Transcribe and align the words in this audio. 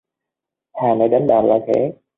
Hà 0.73 0.95
ni 0.95 1.07
đánh 1.07 1.27
bạo 1.27 1.47
gọi 1.47 1.59
khẽ 1.67 1.91